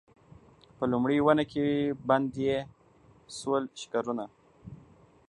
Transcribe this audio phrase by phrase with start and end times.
[0.77, 1.65] په لومړۍ ونه کي
[2.09, 2.57] بند یې
[3.37, 4.25] سول ښکرونه